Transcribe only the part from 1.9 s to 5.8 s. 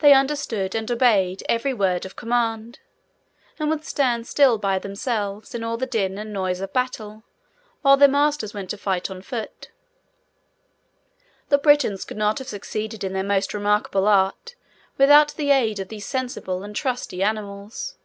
of command; and would stand still by themselves, in all